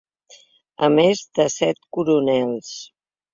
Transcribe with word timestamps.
A 0.87 0.89
més 0.93 1.21
de 1.41 1.45
set 1.57 1.85
coronels. 1.99 2.73